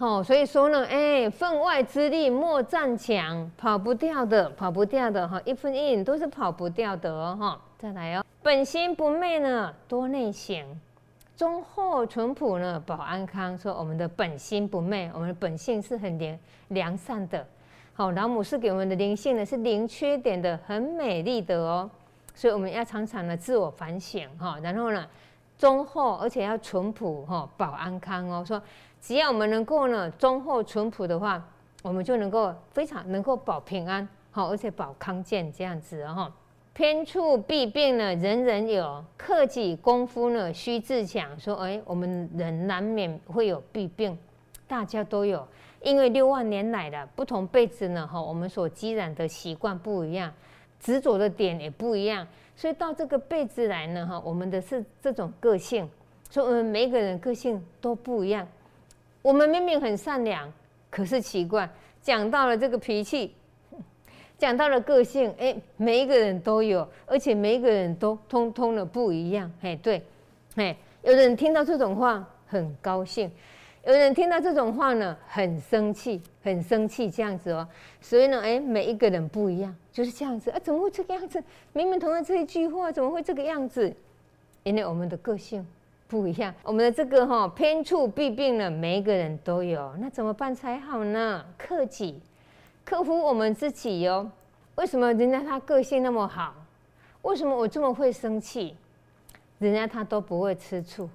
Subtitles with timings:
[0.00, 7.60] 好，所以说呢，哎，分外之力莫战强，跑不掉的，跑不掉的哈，一分一影都是跑不掉的哦哈。
[7.76, 10.64] 再来哦，本心不昧呢，多内省，
[11.36, 13.58] 忠厚淳朴呢，保安康。
[13.58, 17.46] 说我们的本心不昧，我们的本性是很良良善的。
[17.92, 21.90] 好，老母是给我们的灵性呢，是零缺点的，很美丽的哦。
[22.34, 25.06] 所以我们要常常的自我反省哈，然后呢，
[25.58, 28.42] 忠厚而且要淳朴哈，保安康哦。
[28.42, 28.62] 说
[29.00, 31.42] 只要我们能够呢忠厚淳朴的话，
[31.82, 36.32] 我们就能够非常能够保平安好，而且保康健这样子哈。
[36.72, 41.38] 偏处弊病呢，人人有；克己功夫呢，须自强。
[41.38, 44.16] 说哎，我们人难免会有弊病，
[44.68, 45.46] 大家都有。
[45.82, 50.32] 因为六万年来的不同辈子呢，哈，我们所积染的习惯不一样，
[50.78, 55.88] 执着的点也不一样，所以到这个辈子来呢，哈，我们的是这种个性，
[56.30, 58.46] 所以我们每个人个性都不一样。
[59.22, 60.50] 我们明明很善良，
[60.88, 61.68] 可是奇怪，
[62.00, 63.34] 讲到了这个脾气，
[64.38, 69.52] 讲到了个性，哎，每一个人都有，而且每一个人都通通的不一样。
[69.60, 70.02] 哎，对，
[70.56, 73.30] 哎，有人听到这种话很高兴。
[73.86, 77.66] 有人听到这种话呢，很生气，很生气这样子哦。
[78.00, 80.58] 所以呢，哎，每一个人不一样，就是这样子啊。
[80.62, 81.42] 怎么会这个样子？
[81.72, 83.90] 明明同样这一句话，怎么会这个样子？
[84.62, 85.66] 因为我们的个性
[86.10, 89.94] 不一样，我们的这个哈偏处弊病呢，每一个人都有。
[90.00, 91.46] 那怎么办才好呢？
[91.56, 92.20] 克己，
[92.84, 94.28] 克服我们自己哟。
[94.74, 96.52] 为什么人家他个性那么好？
[97.22, 98.76] 为什么我这么会生气？
[99.60, 101.08] 人家他都不会吃醋，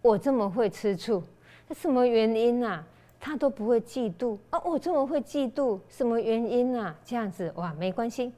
[0.00, 1.20] 我这么会吃醋。
[1.66, 2.86] 那什么原因啊？
[3.18, 4.62] 他都不会嫉妒啊！
[4.64, 6.94] 我这么会嫉妒，什么原因啊？
[7.04, 8.30] 这样子哇，没关系，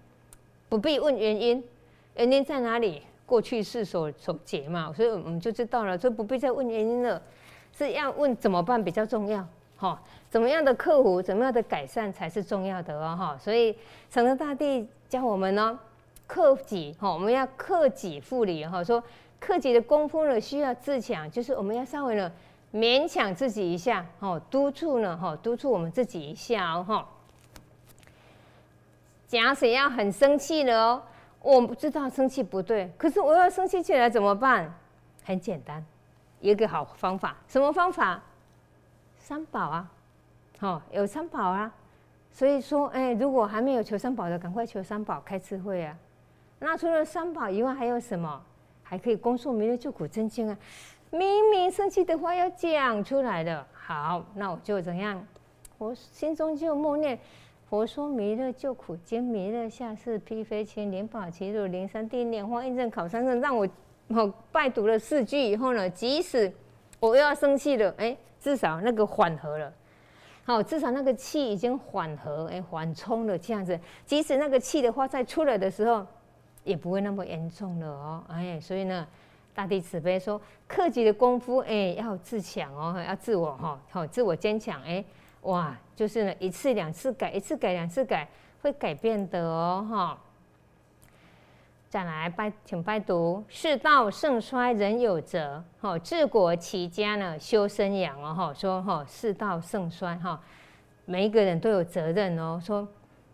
[0.70, 1.62] 不必问原因，
[2.14, 3.02] 原因在哪里？
[3.28, 7.20] 过去式所所结嘛，所以我们就知道了，所以不必再问原因了，
[7.76, 9.46] 是要问怎么办比较重要？
[9.76, 13.14] 哈，怎么样的克服，怎么样的改善才是重要的哦！
[13.14, 13.76] 哈，所以
[14.10, 15.78] 成德大帝教我们呢，
[16.26, 19.04] 克己哈，我们要克己复礼哈，说
[19.38, 22.32] 克己的功夫呢，需要自强，就是我们要稍微呢。
[22.70, 27.08] 勉强自己一下，哈，督促呢，哈，督促我们自己一下哦，哈。
[29.26, 31.02] 假使要很生气了哦，
[31.40, 34.72] 我不知道生气不对，可是我要生气起来怎么办？
[35.24, 35.84] 很简单，
[36.40, 38.20] 一个好方法，什么方法？
[39.18, 39.90] 三宝啊，
[40.58, 41.72] 好，有三宝啊。
[42.30, 45.96] 所以说，哎，如果还没有求三宝的，赶快求三宝开智慧啊。
[46.60, 48.40] 那除了三宝以外，还有什么？
[48.82, 50.56] 还可以恭送弥勒救苦真经啊。
[51.10, 55.26] 明明生气的话要讲出来的，好，那我就怎样？
[55.78, 57.18] 我心中就默念：
[57.68, 63.38] 佛说弥勒救苦经，弥勒下世披飞天，莲宝齐如灵山地，莲花印证考三圣。
[63.42, 63.68] 让我
[64.06, 66.50] 我拜读了四句以后呢，即使
[66.98, 69.70] 我又要生气了，哎，至少那个缓和了，
[70.44, 73.78] 好，至少那个气已经缓和，哎，缓冲了这样子。
[74.06, 76.06] 即使那个气的话再出来的时候，
[76.64, 79.06] 也不会那么严重了哦，哎，所以呢。
[79.54, 85.04] 大地慈悲说：“克己的功夫，哎，要自强哦，要自我哈，好，自我坚强，哎，
[85.42, 88.28] 哇，就是呢，一次两次改，一次改两次改，
[88.62, 90.18] 会改变的哦，哈。
[91.88, 100.38] 再来拜，请拜读：世道盛衰人有责，哈，治国齐家呢修身养哦，哈，说哈，世道盛衰哈，
[101.06, 102.86] 每一个人都有责任哦，说，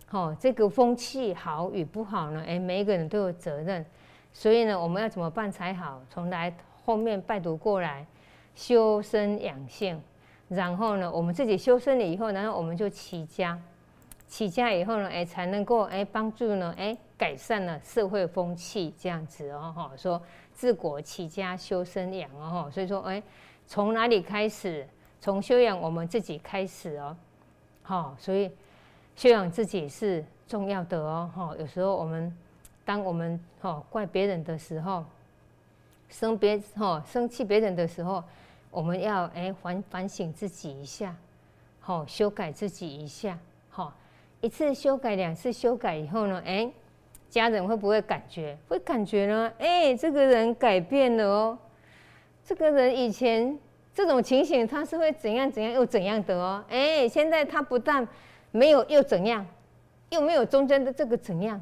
[0.06, 3.84] 哈，这个风气好与不好呢，哎，每一个人都有责任。”
[4.32, 6.00] 所以呢，我们要怎么办才好？
[6.10, 6.52] 从来
[6.84, 8.06] 后面拜读过来，
[8.54, 10.00] 修身养性，
[10.48, 13.60] 然后呢，我们自己修身了以后，然后我们就起家，
[14.26, 20.20] 起家以后呢，哎，才能够哎帮助呢，哎，改善了社会风气这样子哦，哈，说
[20.54, 23.22] 治国齐家修身养哦，所以说哎，
[23.66, 24.86] 从哪里开始？
[25.20, 27.16] 从修养我们自己开始哦，
[27.82, 28.50] 好，所以
[29.16, 32.34] 修养自己是重要的哦，哈，有时候我们。
[32.86, 35.02] 当我们哈怪别人的时候，
[36.10, 38.22] 生别哈生气别人的时候，
[38.74, 41.14] 我们要哎反反省自己一下，
[41.78, 43.38] 好修改自己一下，
[43.70, 43.94] 好
[44.40, 46.68] 一次修改两次修改以后呢，哎
[47.30, 48.58] 家人会不会感觉？
[48.68, 49.52] 会感觉呢？
[49.58, 51.58] 哎这个人改变了哦，
[52.44, 53.56] 这个人以前
[53.94, 58.06] 这种情形他是会怎样怎样又怎样的哦，哎现在他不但
[58.50, 59.46] 没有又怎样，
[60.10, 61.60] 又没有中间的这个怎样。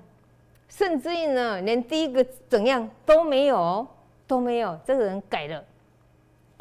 [0.69, 3.87] 甚至于呢，连第一个怎样都没有，
[4.27, 4.79] 都没有。
[4.87, 5.63] 这个人改了，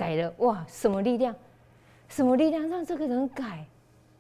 [0.01, 0.65] 改了，哇！
[0.67, 1.35] 什么力量？
[2.09, 3.63] 什么力量让这个人改？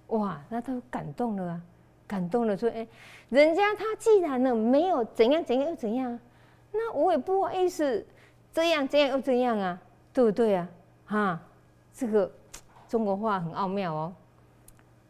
[0.09, 0.39] 哇！
[0.47, 1.61] 那他感动了啊，
[2.05, 2.87] 感动了，说：“哎，
[3.29, 6.19] 人家他既然呢没有怎样怎样又怎样，
[6.71, 8.05] 那我也不好意思
[8.53, 9.81] 这样这样又怎样啊？
[10.13, 10.69] 对不对啊？
[11.07, 11.39] 哈，
[11.91, 12.31] 这个
[12.87, 14.13] 中国话很奥妙哦，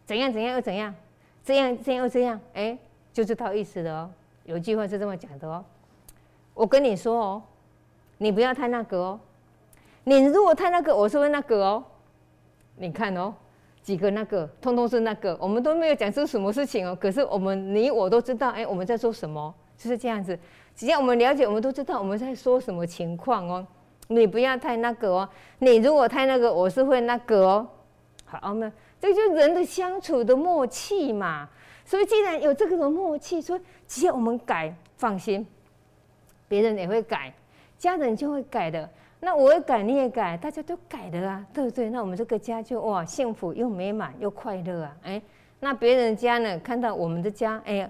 [0.06, 0.96] 怎样怎样又怎样，
[1.44, 2.78] 这样这样又这样，哎，
[3.12, 4.10] 就这套意思的哦。
[4.46, 5.66] 有句话是这么讲的哦，
[6.54, 7.44] 我跟你说哦，
[8.20, 9.20] 你不要太那个哦，
[10.04, 11.84] 你如果太那个，我是会那个哦。
[12.78, 13.34] 你看哦，
[13.84, 16.98] 几个那个，通通是那个，我们都没有讲出什么事情哦。
[17.00, 20.38] 可是我们你我都知道，哎，我们在说什么，就是这样子。
[20.76, 23.68] 只要我们了解，我们都知道我们在说什么情况哦。
[24.08, 27.68] 你不要太那个哦，你如果太那个，我是会那个哦。
[28.26, 31.48] 好，那这就是人的相处的默契嘛。
[31.86, 35.46] 所以既然有这个的默契，所以只要我们改，放心，
[36.48, 37.34] 别人也会改，
[37.78, 38.90] 家人就会改的。
[39.24, 41.92] 那我也改，你也改，大家都改的啊，对不对？
[41.92, 44.98] 那我们这个家就哇，幸福又美满又快乐啊！
[45.04, 45.22] 哎，
[45.60, 47.88] 那别人家呢，看到我们的家，哎，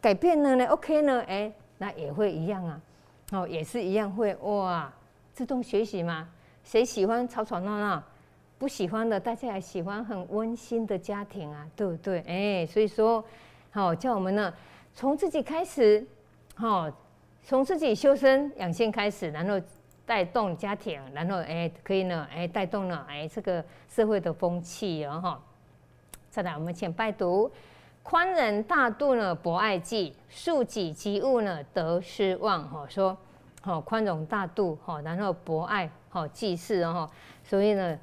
[0.00, 2.80] 改变了呢，OK 呢，哎，那也会一样啊，
[3.32, 4.90] 哦，也是一样会哇，
[5.34, 6.26] 自动学习嘛。
[6.64, 8.02] 谁喜欢吵吵闹闹？
[8.56, 12.24] 不喜欢的，大家也喜欢很温馨的家庭啊，对不对？
[12.26, 13.22] 哎，所以说，
[13.70, 14.50] 好叫我们呢，
[14.94, 16.06] 从自己开始，
[16.54, 16.90] 好，
[17.44, 19.60] 从自己修身养性开始，然后。
[20.10, 25.40] 带动家庭，然后哎，可以呢，哎，带动了哎这个社会的风气哦哈。
[26.30, 27.48] 再来，我们请拜读：
[28.02, 32.68] 宽仁大度呢，博爱济；恕己及物呢，得失望。
[32.68, 33.16] 哈，说
[33.62, 37.08] 好宽容大度哈，然后博爱好济世哈。
[37.44, 37.96] 所以呢，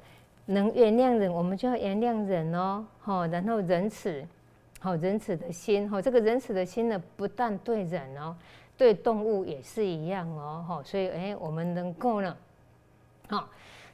[0.46, 3.26] 能原谅人，我们就要原谅人哦哈。
[3.26, 4.26] 然后仁慈，
[4.80, 8.34] 好仁慈的心哈，这个仁慈的心呢，不但对人哦。
[8.78, 12.36] 对动物也是一样哦，哈，所以哎，我们能够呢，
[13.28, 13.48] 好，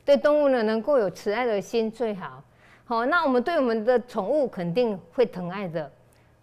[0.04, 2.42] 对动物呢能够有慈爱的心最好，
[2.84, 5.90] 好，那我们对我们的宠物肯定会疼爱的，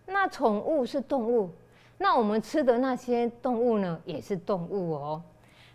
[0.08, 1.52] 那宠物是动物，
[2.00, 5.22] 那我们吃的那些动物呢也是动物哦，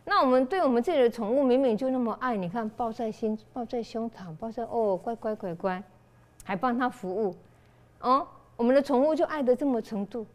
[0.04, 5.80] 那我们对我们自己的宠物明明就那么爱，你看抱在心，抱在胸膛，抱在哦，乖乖乖乖，
[6.42, 7.32] 还帮它服务，
[8.00, 8.26] 哦，
[8.56, 10.26] 我们的宠物就爱的这么程度。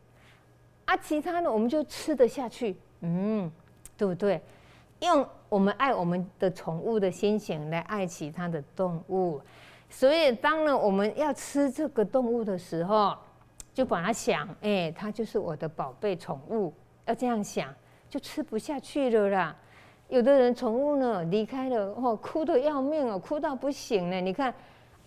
[0.91, 3.49] 啊，其他的我们就吃得下去，嗯，
[3.95, 4.41] 对不对？
[4.99, 9.39] 用我们爱我们的宠物的心情来爱其他的动物，
[9.89, 13.15] 所以当呢我们要吃这个动物的时候，
[13.73, 16.73] 就把它想，哎，它就是我的宝贝宠物，
[17.05, 17.73] 要这样想，
[18.09, 19.55] 就吃不下去了啦。
[20.09, 24.19] 有的人宠物呢离开了，哦，哭得要命哦，哭到不行了。
[24.19, 24.53] 你看，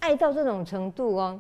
[0.01, 1.39] 爱到这种程度哦。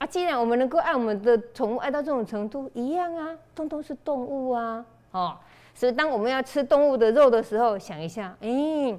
[0.00, 5.36] 啊，既然我们能够爱我们的宠物爱到这种程度，一样啊，通通是动物啊，哦，
[5.74, 8.98] 所以当我们要吃动物的肉的时候，想一下，哎，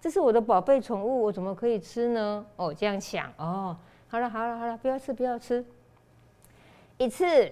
[0.00, 2.46] 这是我的宝贝宠物，我怎么可以吃呢？
[2.54, 3.76] 哦，这样想，哦，
[4.06, 5.64] 好了好了好了，不要吃不要吃，
[6.96, 7.50] 一次、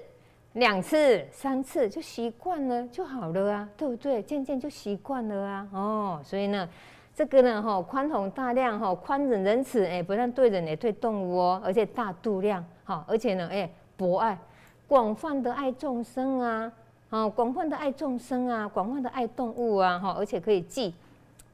[0.52, 4.22] 两次、三次就习惯了就好了啊，对不对？
[4.22, 6.68] 渐渐就习惯了啊，哦，所以呢。
[7.14, 14.36] 这个呢，哈，宽宏大量，哈，宽仁仁慈，哎，不但对人，也对动物哦，而且大度量，哈，而且呢，哎，博爱，
[14.88, 16.72] 广泛的爱众生啊，
[17.10, 20.92] 啊，广泛的爱众生啊，广泛的爱动物啊，哈，而且可以既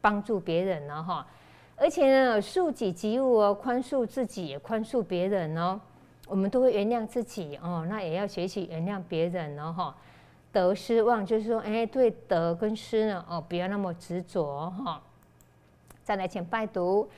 [0.01, 1.27] 帮助别人呢，哈，
[1.77, 5.79] 而且呢，恕己及物哦，宽恕自己，也宽恕别人哦，
[6.27, 9.95] 我们都会原谅自己哦，那也要学习原谅别人哦，哈，
[10.53, 15.03] 得失望就是说，哎，对得跟失呢，哦，不要那么执着，哈。
[16.11, 17.09] 再来，请拜读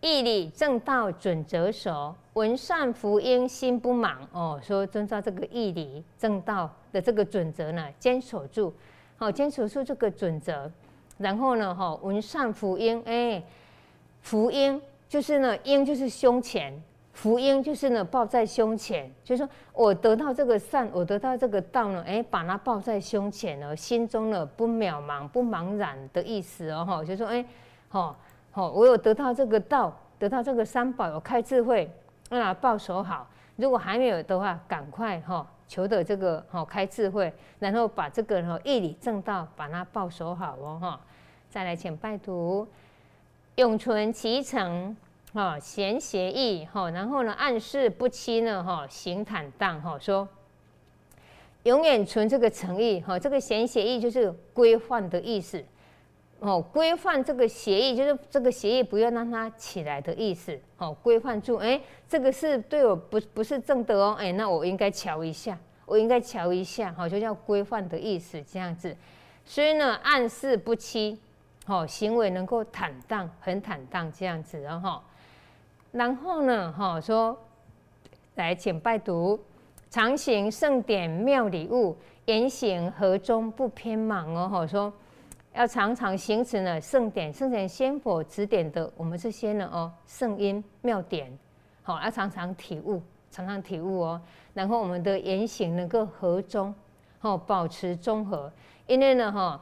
[0.00, 4.20] 义理正道准则守，闻善福音心不莽。
[4.30, 8.72] 哦，说遵照这个义理正道的这个准则呢，坚守住，
[9.16, 10.70] 好，坚守住这个准则。
[11.18, 13.42] 然后呢，哈，闻善福音，哎，
[14.22, 16.72] 福音就是呢，音就是胸前，
[17.12, 27.44] 福音就是呢，抱在胸前，就是说我得到这个善，我得到这个道呢，哎，把它抱在胸前了，心中呢不渺茫不茫然的意思哦，哈，就说哎，
[27.88, 28.00] 好。
[28.00, 28.16] 哦，
[28.62, 31.90] 我有得到这个道，得到这个三宝，有开智慧，
[32.30, 33.28] 那报守好。
[33.56, 41.00] 如果还没有的话，赶快哈求得这个哈开智慧，然后把这个哈义理正道把它报守好哦哈。
[41.50, 42.66] 再来，请拜读
[43.56, 44.96] 永存其诚
[45.32, 50.26] 哈贤协议哈，然后呢暗示不欺呢哈行坦荡哈，说
[51.64, 55.62] 永远存这个诚意哈，这个贤协议就是规范的意思。
[56.40, 60.56] 哦，规范这个协议就是这个协议不要让它起来的意思。
[60.76, 68.94] 哦，规范住，哎，这个是对我不不是正德哦，哎，那我应该瞧一下，我应该瞧一下，好，就叫规范的意思这样子。
[69.46, 71.18] 所以呢，暗示不欺，
[71.64, 75.00] 好，行为能够坦荡，很坦荡这样子，然后，
[75.92, 77.36] 然后呢，哈，说
[78.34, 79.40] 来请拜读，
[79.88, 84.92] 常行盛典妙礼物，言行和中不偏盲哦，哈，说。
[85.56, 91.32] 要常常行持呢圣典、圣贤仙佛指点的我们这些呢哦圣音妙典，
[91.82, 94.20] 好要常常体悟，常常体悟哦，
[94.52, 96.74] 然后我们的言行能够和中，
[97.22, 98.52] 哦保持中和，
[98.86, 99.58] 因为呢哈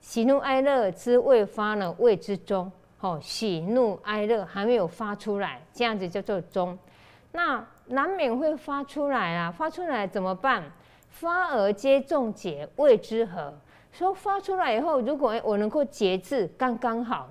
[0.00, 6.76] 喜怒哀乐之未发呢谓之中，哦喜怒哀乐还没有发出来，这样子叫做中，
[7.30, 10.64] 那难免会发出来啊，发出来怎么办？
[11.10, 13.54] 发而皆众解谓之和。
[13.92, 17.30] 说发出来以后，如果我能够节制刚刚好，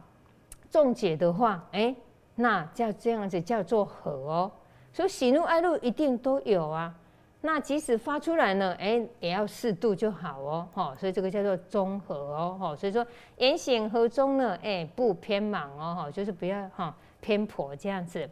[0.69, 1.93] 重解的话，哎，
[2.35, 4.51] 那叫这样子叫做和哦。
[4.93, 6.93] 所以喜怒哀乐一定都有啊。
[7.43, 10.67] 那即使发出来呢，哎，也要适度就好哦。
[10.71, 12.57] 哈，所以这个叫做中和哦。
[12.59, 13.03] 哈，所以说
[13.37, 15.95] 言行和中呢，哎，不偏盲哦。
[15.97, 18.29] 哈，就是不要哈偏颇这样子。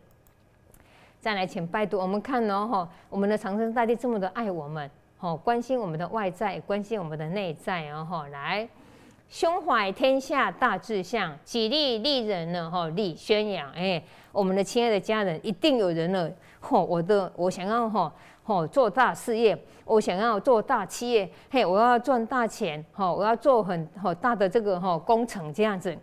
[1.19, 2.67] 再来，请拜读，我们看哦。
[2.67, 4.89] 哈，我们的长生大帝这么的爱我们。
[5.19, 8.07] 哦，关心我们的外在，关心我们的内在哦。
[8.09, 8.67] 哈，来，
[9.27, 12.71] 胸怀天下大志向，己利利人呢？
[12.71, 13.69] 哈，利宣扬。
[13.73, 16.31] 哎，我们的亲爱的家人，一定有人呢。
[16.61, 18.11] 嚯，我的，我想要哈，
[18.45, 25.93] 嚯，做大事业，我想要做大企业，嘿，我要赚大钱，哈，我要做很好大的这个哈工程，这样子，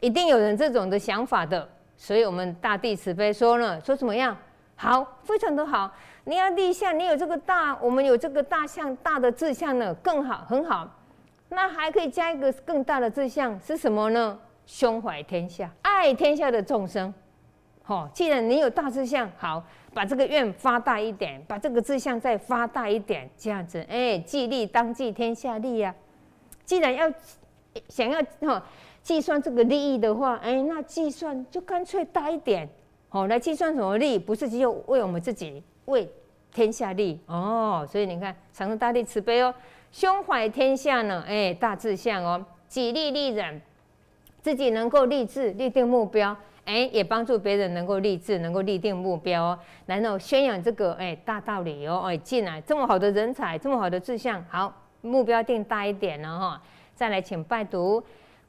[0.00, 1.68] 一定有人这种的想法的。
[1.96, 4.34] 所以我们大地慈悲说呢，说怎么样？
[4.76, 5.92] 好，非常的好。
[6.24, 10.88] 你要立项，你有这个大，我们有这个大象大的志向呢，更好，很好。
[11.48, 14.38] 那还可以加一个更大的志向是什么呢？
[14.64, 17.12] 胸怀天下，爱天下的众生。
[17.82, 19.62] 好，既然你有大志向，好，
[19.92, 25.92] 把这个愿发大一点，把这个志向再发大一点，这样子，哎，既利当计天下利呀。
[26.64, 27.12] 既然要
[27.88, 28.62] 想要哈
[29.02, 32.68] 计算这个利益的话，哎，那计算就干脆大一点。
[33.12, 34.18] 好，来计算什么利？
[34.18, 35.62] 不是只有为我们自己。
[35.84, 36.10] 为
[36.50, 39.54] 天下利哦，所以你看，长生大帝慈悲哦，
[39.90, 43.60] 胸怀天下呢，哎，大志向哦，己利利人，
[44.40, 56.62] 自己能够立志立定目标，哎，也帮助别人能够立志，能够立定目标哦，然后宣扬这个哎大道理哦，哎，进来这么好的人才，这么好的志向，好，目标定大一点了哈，
[56.94, 58.02] 再来请拜读，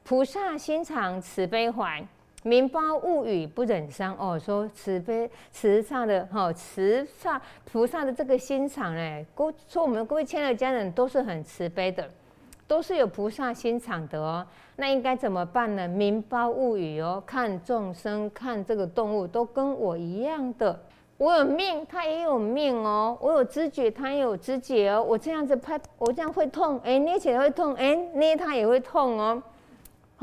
[0.04, 2.02] 菩萨心肠慈悲怀。
[2.46, 12.06] 民包物语不忍伤哦，说慈悲慈善的哈，慈善菩萨的这个心肠嘞，各说我们各位亲爱的家人都是很慈悲的，
[12.68, 14.46] 都是有菩萨心肠的哦。
[14.76, 15.88] 那应该怎么办呢？
[15.88, 20.78] 民包物语哦，看众生，看这个动物都跟我一样的，
[21.16, 23.16] 我有命，它也有命哦。
[23.22, 25.02] 我有知觉，它也有知觉哦。
[25.02, 29.42] 我这样子拍，我这样会痛，哎，捏起来会痛，哎，捏它也会痛哦。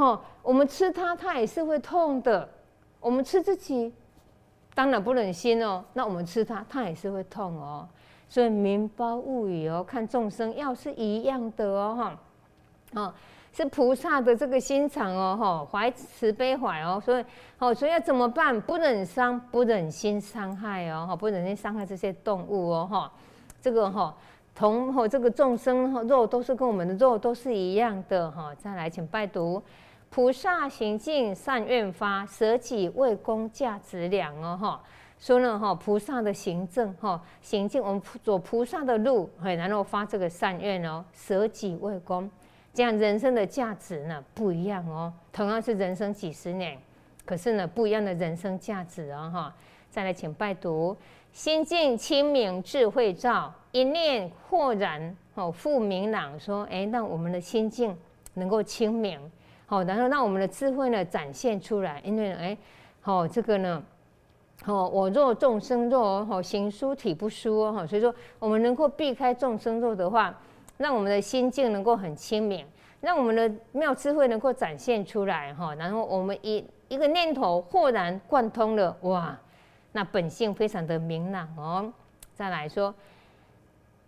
[0.02, 2.50] 哦，我们吃它，它也是会痛的。
[3.00, 3.94] 我们吃自己，
[4.74, 5.84] 当然不忍心哦。
[5.94, 7.88] 那我们吃它，它也是会痛哦。
[8.28, 12.20] 所以民包物语哦，看众生要是一样的哦，哈，
[13.00, 13.14] 哦，
[13.54, 17.00] 是菩萨的这个心肠哦，哈，怀慈悲怀哦。
[17.00, 17.26] 所以，
[17.60, 18.60] 哦，所以要怎么办？
[18.60, 23.12] 不忍伤，不忍心伤害哦，哈，不忍心伤害这些动物哦，哈，
[23.62, 24.16] 这个哈。
[24.54, 28.54] 同和这个众生肉都是跟我们的肉都是一样的哈。
[28.56, 29.64] 再来，请拜读。
[30.12, 34.84] 菩萨行径善愿发，舍己为公价值两哦哈。
[35.18, 42.30] 说呢哈，菩萨的行正哈，行径我们走菩萨的路，嘿，然后发这个善愿哦，舍己为公，
[42.74, 45.14] 这样人生的价值呢不一样哦。
[45.32, 46.78] 同样是人生几十年，
[47.24, 49.56] 可是呢不一样的人生价值哦哈。
[49.90, 50.94] 再来，请拜读。
[51.32, 56.38] 心境清明智慧照，一念豁然哦，复明朗。
[56.38, 57.98] 说哎，让我们的心境
[58.34, 59.18] 能够清明。
[59.72, 62.58] 好，然后让我们的智慧呢展现出来，因为哎，
[63.00, 63.82] 好这个呢，
[64.64, 70.38] 好我若众生若好行疏体不疏哈，所以说我们能够避开众生弱的话，
[70.76, 72.66] 让我们的心境能够很清明，
[73.00, 79.40] 让我们的妙智慧能够展现出来哈，然后我们一一个念头豁然贯通了，哇，
[79.94, 81.94] 那本性非常的明朗哦。
[82.36, 82.94] 再来说，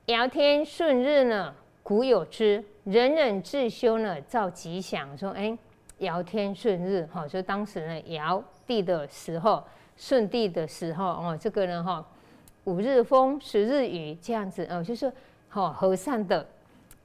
[0.07, 1.55] 聊天顺日呢。
[1.83, 5.15] 古有之，人人自修呢，造吉祥。
[5.17, 5.55] 说，哎，
[5.97, 9.61] 尧天顺日，哈，就当时呢，尧帝的时候，
[9.97, 12.05] 舜帝的时候，哦，这个呢，哈，
[12.63, 15.11] 五日风，十日雨，这样子，哦，就是
[15.49, 16.47] 哈，和善的，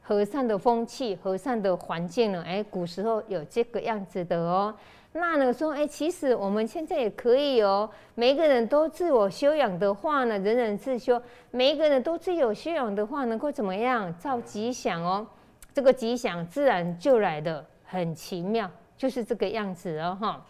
[0.00, 4.72] 和善的风气，和善的环境呢，哎，古时候有这个样子的哦。
[5.12, 7.88] 那呢说，哎，其实我们现在也可以哦。
[8.14, 11.20] 每个人都自我修养的话呢，人人自修。
[11.50, 15.26] 每一个人都自有修养的话，能够怎么样造吉祥哦？
[15.72, 20.46] 这个吉祥自然就来的，很奇妙，就是这个样子哦哈。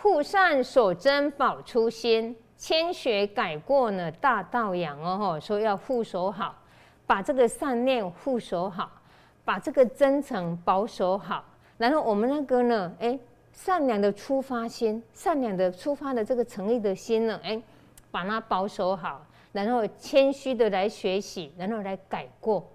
[0.00, 5.40] 护善守真保初心，谦学改过呢大道养哦哈。
[5.40, 6.56] 说要护守好，
[7.06, 8.90] 把这个善念护守好。
[9.44, 11.44] 把这个真诚保守好，
[11.78, 13.18] 然后我们那个呢，哎，
[13.52, 17.60] 善良的出发心，善良的出发的这个诚意的心呢，哎，
[18.10, 22.66] 把它保守好，然后谦虚的来学习，然后来改过，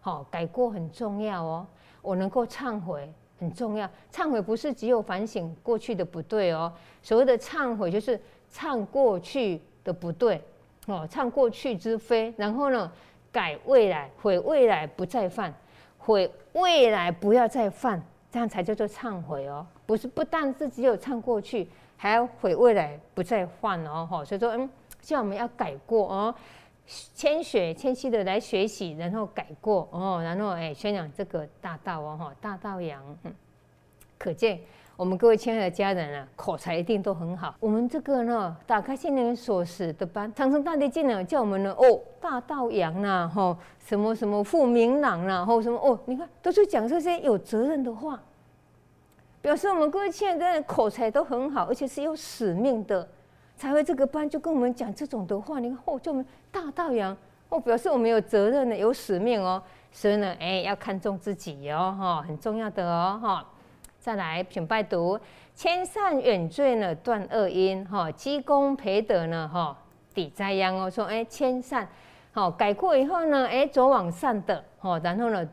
[0.00, 1.66] 好，改过很重要哦。
[2.02, 6.72] 我能够忏悔很重要，忏悔不是只有反省过去的不对哦，
[7.02, 8.20] 所谓的忏悔就是
[8.52, 10.42] 忏过去的不对，
[10.86, 12.90] 哦，忏过去之非，然后呢？
[13.32, 15.52] 改未来，悔未来不再犯，
[15.98, 18.02] 悔未来不要再犯，
[18.36, 19.66] 这样才叫做忏悔哦。
[19.86, 21.66] 不是不但是只有忏过去，
[21.96, 24.06] 还要悔未来不再犯哦。
[24.10, 24.68] 哈，所以说，嗯，
[25.00, 26.34] 像我们要改过哦，
[27.14, 33.02] 谦学谦虚的来学习，然后改过哦，然后哎宣扬这个大道哦，哈，大道扬，
[34.18, 34.60] 可见。
[34.98, 37.54] 我们各位亲爱的家人啊，口才一定都很好。
[37.60, 48.18] 我们这个呢，打开心灵锁匙的班，长城大地进呢，叫我们呢，哦，大道阳呐，吼，什么什么富明朗啦，吼，什么哦，你看都是讲这些有责任的话，
[49.46, 53.08] 表示我们各位亲爱的口才都很好，而且是有使命的，
[53.54, 55.60] 才会这个班就跟我们讲这种的话。
[55.60, 57.16] 你看，哦，叫我们大道阳，
[57.48, 59.62] 哦，表示我们有责任的，有使命哦，
[59.92, 63.46] 所以呢，哎，要看重自己哦，哈，很重要的哦，哈。
[64.00, 65.16] 再来品拜读，
[65.54, 69.78] 千善远罪呢，断恶因，哈，积功培德呢，哈，
[70.12, 70.90] 抵灾殃哦。
[70.90, 71.88] 说哎，千善，
[72.32, 75.48] 好改过以后呢，哎，走往善的，哈，然后呢，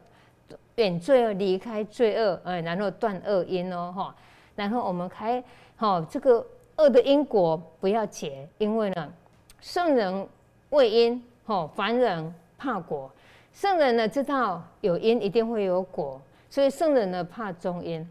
[0.76, 4.16] 远罪恶，离开罪恶，哎，然后断恶因哦，哈，
[4.56, 5.44] 然后我们开，
[5.78, 6.46] 哈，这个
[6.78, 9.14] 恶的因果不要结，因为呢，
[9.62, 10.28] 圣人
[10.70, 13.12] 畏因，哈，凡人怕果，
[13.54, 16.20] 圣人呢知道有因一定会有果，
[16.50, 18.08] 所以圣人呢怕中因。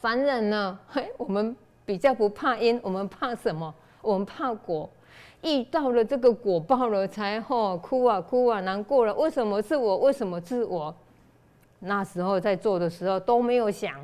[0.00, 0.78] 凡人呢？
[0.86, 3.74] 嘿，我们比较不怕因，我们怕什么？
[4.00, 4.88] 我们怕果，
[5.42, 9.12] 遇到了这个果报了，才吼哭啊哭啊，难过了。
[9.14, 9.98] 为什么是我？
[9.98, 10.94] 为什么是我？
[11.80, 13.94] 那时候在做的时候都没有想，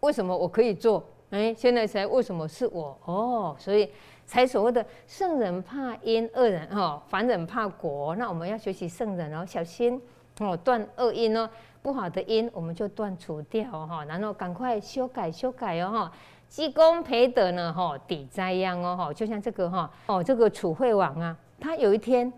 [0.00, 1.04] 为什么我可以做？
[1.30, 2.98] 哎，现在才为什么是我？
[3.04, 3.90] 哦，所以
[4.26, 8.16] 才所谓的圣人怕因，恶人哈，凡人怕果。
[8.16, 10.00] 那我们要学习圣人哦，小心
[10.38, 11.48] 哦，断恶因哦。
[11.82, 16.12] 不好的因，我们就断除掉哈，然后赶快修改修改哦哈，
[16.46, 22.30] 积功培德呢哈，抵灾殃哦哈，就像这个哈哦，这个楚惠王啊，他有一天，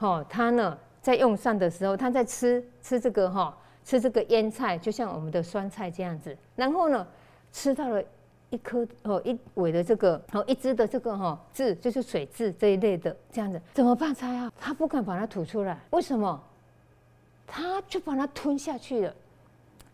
[0.00, 7.06] 哦，他呢在用膳的时候，他在吃吃这个哈，吃这个腌菜，就像我们的酸菜这样子，然后呢
[7.52, 8.02] 吃到了
[8.50, 14.50] 一颗哦一尾的这个哦一只的这个哈痣，就是水痣这一类的这样子，怎么办才好？
[14.58, 16.42] 他不敢把它吐出来，为什么？
[17.46, 19.14] 他就把它吞下去了，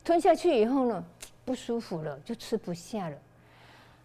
[0.05, 1.05] 吞下去以后呢，
[1.44, 3.16] 不舒服了，就吃不下了。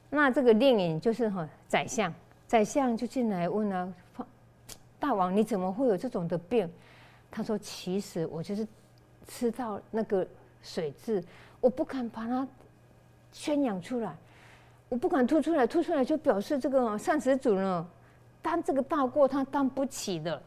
[0.09, 2.11] 那这个令尹就是哈宰相，
[2.47, 3.93] 宰相就进来问啊，
[4.99, 6.67] 大王你怎么会有这种的病？
[7.29, 8.65] 他说其实我就是
[9.27, 10.25] 吃到那个
[10.61, 11.23] 水蛭，
[11.59, 12.47] 我不敢把它
[13.31, 14.15] 宣扬出来，
[14.89, 17.87] 我不敢吐出来，吐出来就表示这个善食主呢
[18.41, 20.41] 担这个大过他担不起的。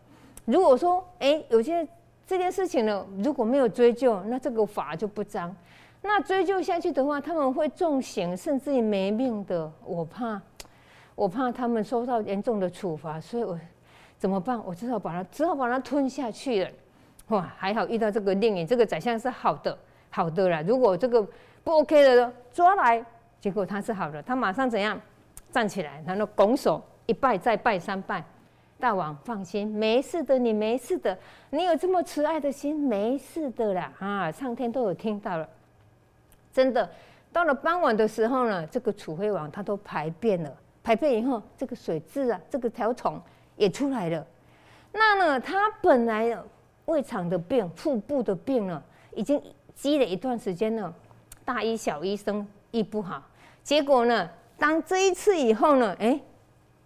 [0.45, 1.87] 如果说哎有些。
[2.29, 5.57] 这件事情呢，如果没有追究，那这个法就不彰。
[6.03, 9.73] 那追究下去的话，他们会重刑，甚至于没命的。
[9.83, 10.39] 我怕，
[11.15, 13.59] 我怕他们受到严重的处罚，所以我
[14.19, 14.63] 怎么办？
[14.63, 16.71] 我只好把它，只好把它吞下去了。
[17.29, 19.77] 哇，还好遇到这个令尹，这个宰相是好的，
[20.11, 20.63] 好的啦。
[20.67, 21.27] 如果这个
[21.63, 23.05] 不 OK 的，抓来，
[23.41, 25.01] 结果他是好的，他马上怎样
[25.51, 28.25] 站起来，然后拱手一拜，再拜三拜。
[28.81, 31.19] 大王放心，没事的，你没事的，
[31.51, 34.31] 你有这么慈爱的心，没事的啦啊！
[34.31, 35.49] 上天都有听到了，
[36.53, 36.89] 真的。
[37.33, 43.21] 到了傍晚的时候呢，这个楚惠王他都排便了，排便以后，这个水蛭啊，这个条虫
[43.57, 44.25] 也出来了。
[44.93, 46.39] 那呢，他本来
[46.89, 48.83] 胃肠的病、腹部的病呢，
[49.15, 49.41] 已经
[49.75, 50.93] 积了一段时间了，
[51.45, 53.23] 大医小医生医不好，
[53.63, 56.19] 结果呢，当这一次以后呢，哎，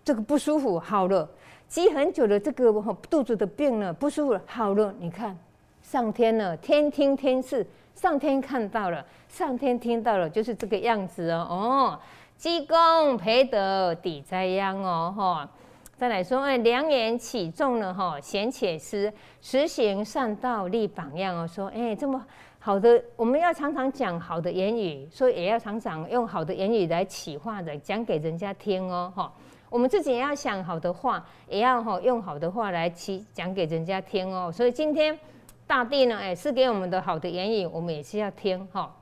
[0.05, 1.29] 这个不舒服好了。
[1.69, 2.71] 积很久的这个
[3.09, 4.93] 肚子的病呢，不舒服好了。
[4.99, 5.35] 你看，
[5.83, 11.47] 上天呢，天听天视，上天看到了，上天听到了，就是这个样子哦。
[11.49, 12.01] 哦，
[12.37, 15.15] 积功培德，抵灾殃哦。
[15.17, 15.49] 哈，
[15.97, 21.47] 再来说，哎，良言启众了，哈，贤且思，实行善道，立榜样哦。
[21.47, 22.25] 说，哎，这么
[22.59, 29.13] 好的，我们要常常讲好的言语，所以也要常常用好的言语来启发的，讲给人家听哦。
[29.15, 29.33] 哈。
[29.71, 34.51] 我们自己也要想好的话，也要哈用好的话来去讲给人家听哦。
[34.53, 35.19] 所以今天
[35.67, 38.95] 大地呢，哎，是给我们的好的言语，我们也是要听哈，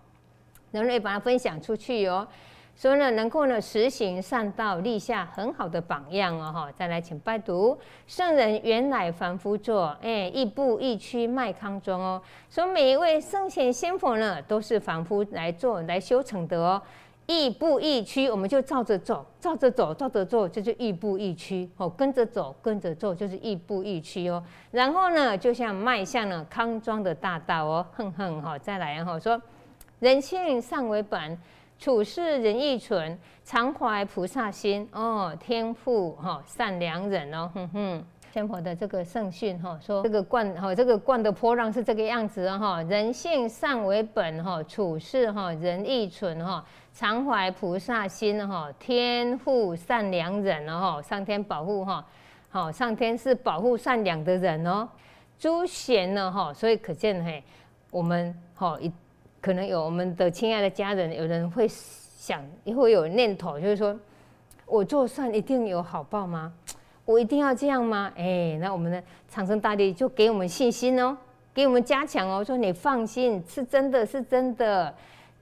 [0.71, 2.29] 然后也把它分享出去哦。
[2.81, 6.73] 所以呢，能够呢实行善道，立下很好的榜样哦哈。
[6.75, 12.23] 再来，请拜读圣人原来凡夫座，哎，亦步亦趋迈康庄哦。
[12.49, 16.81] 所以每一位圣贤仙佛呢，都是凡夫来做来修成的哦。
[17.27, 21.87] 亦步亦趋，我们就照着走，照着走，照着做，就是亦步亦趋哦。
[21.87, 24.43] 跟着走，跟着做，就是亦步亦趋哦。
[24.71, 27.87] 然后呢，就像迈向了康庄的大道哦。
[27.93, 29.39] 哼哼哈，再来哈，说
[29.99, 31.39] 人性善为本。
[31.81, 46.63] 处事仁义纯，常怀菩萨心哦，天赋哈善良人哦，哼哼，仙佛的这个圣训哈，说这个灌哈，这个灌的波浪是这个样子哈，人性善为本哈，处事哈仁义纯哈，
[46.93, 52.05] 常怀菩萨心哈，天赋善良人哦哈，上天保护哈，
[52.51, 54.87] 好，上天是保护善良的人哦，
[55.39, 57.43] 诸贤呢哈，所以可见嘿，
[57.91, 58.93] 我们哈一。
[59.41, 63.99] 可能有我们的亲爱的家人，有人会想，也会有念头，就是说，
[64.67, 66.53] 我做善一定有好报吗？
[67.07, 68.13] 我一定要这样吗？
[68.17, 71.17] 哎，那我们的长生大帝就给我们信心哦，
[71.55, 74.95] 给我们加强哦，说你放心，是真的是真的，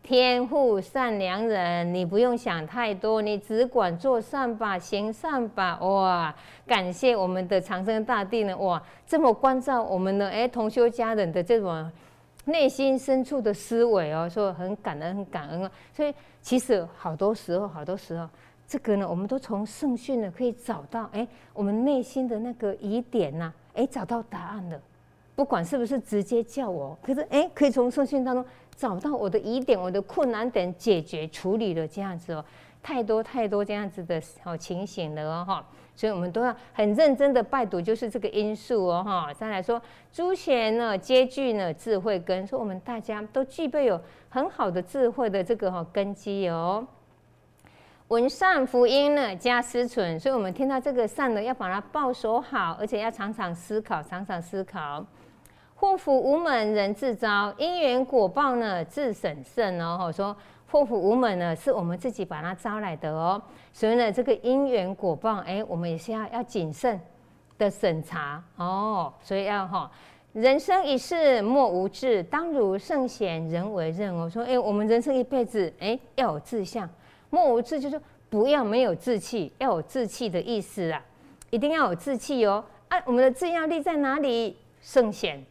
[0.02, 5.76] 天父善良人，你不用想太多，你只管做善吧，行善吧。
[5.80, 6.32] 哇，
[6.66, 11.90] 感谢我们的长生大帝呢，哇，这么关照我们的哎同修家人的这种。
[12.48, 15.70] 内心深处的思维哦，说很感恩，很感恩啊。
[15.94, 18.28] 所以其实好多时候，好多时候，
[18.66, 24.80] 这个呢，我们都从圣训呢可以找到，哎，我们内心的那个疑点呐，哎，找到答案了。
[25.36, 32.44] 不管是不是直接叫我，可是哎，可以从圣训当中找到我的疑点、我的困难点，解决处理了这样子哦。
[32.82, 35.66] 太多太多这样子的好情形了哦哈。
[35.94, 39.34] 所以，我们都要很认真的拜读，就是这个因素哦，哈。
[39.34, 46.86] 再来说，诸贤呢，皆具呢智慧根，说我们大家都具备有很好的智慧的这个哈根基哦。
[48.06, 55.04] 闻善福音呢，加思存，所以我们听到这个善呢，要把它抱守好，而且要常常思考，常常思考。
[55.74, 60.36] 祸福无门人自招，因缘果报呢自审慎哦，哈说。
[60.70, 63.40] 祸福无门呢，是我们自己把它招来的哦。
[63.72, 67.00] 所以呢，这个因缘果报，哎，我们也是要要谨慎
[67.56, 69.12] 的审查哦。
[69.22, 69.90] 所以要哈，
[70.34, 74.28] 人生一世莫无志，当如圣贤人为任哦。
[74.28, 76.88] 说哎，我们人生一辈子，哎，要有志向，
[77.30, 81.02] 莫无志就是不要没有志气，要有志气的意思啊，
[81.48, 82.62] 一定要有志气哦。
[82.88, 84.56] 啊，我们的志要立在哪里？
[84.82, 85.42] 圣贤，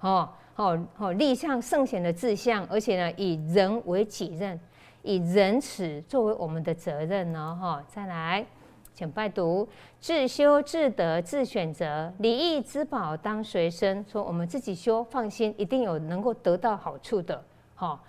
[0.00, 0.28] 哦。
[0.56, 4.58] 好好立向圣贤的志向，而且呢，以人为己任，
[5.02, 7.84] 以仁慈作为我们的责任呢，哈。
[7.88, 8.46] 再来，
[8.94, 14.04] 请拜读：自修自得自选择，礼义之宝当随身。
[14.08, 18.00] 说我们自己修，放心，一定有能够得到好处的，哈，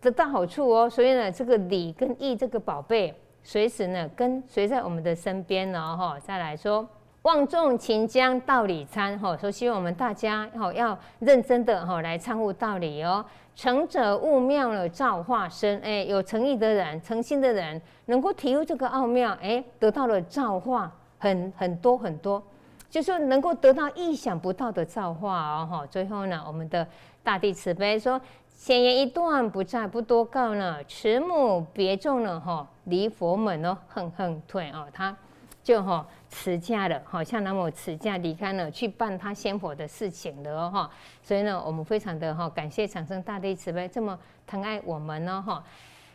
[0.00, 0.90] 得到好处哦。
[0.90, 6.18] 所以呢，这个礼跟义这个宝贝，随时呢跟随在我们的身边呢，哈。
[6.18, 6.84] 再来说。
[7.22, 13.24] 望众勤将道理参，哈，说希望我们大家哈要认真的哈来参悟道理哦。
[13.54, 22.42] 诚者悟妙了造化身，哎，有诚意的人、诚心的人，能够体悟这个奥妙，哎，得到了造化很很多很多，
[22.90, 25.86] 就是能够得到意想不到的造化哦，哈。
[25.86, 26.84] 最后呢，我们的
[27.22, 28.20] 大地慈悲说，
[28.58, 35.16] 前言一段不再不多告呢，慈母别众了哈，离佛门哦，恨恨退哦，他。
[35.62, 40.90] 就哈辞驾了，好像那么辞驾离开了，去办他先佛的事情了哦哈。
[41.22, 45.62] 所以呢，我们非常的哈感谢长生大帝慈悲这么疼爱我们呢哈。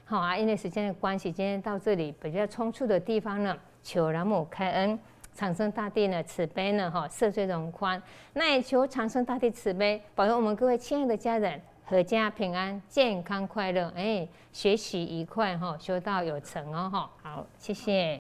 [0.05, 4.97] 好啊，因为时间的关系，今天到这里比较匆促的地方呢，求南母开恩，
[5.33, 8.01] 长生大帝呢慈悲呢哈赦罪容宽，
[8.33, 17.09] 那也求长生大帝慈悲保佑我们各位亲爱的家人阖家平安、健康快乐，哎，学习愉快哈，修道有成哦哈。
[17.21, 18.15] 好，谢谢。